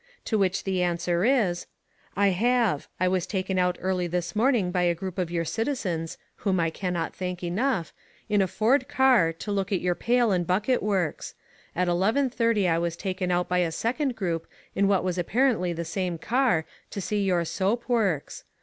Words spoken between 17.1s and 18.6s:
your soap works.